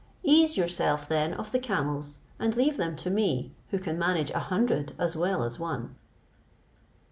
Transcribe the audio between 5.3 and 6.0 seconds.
as one."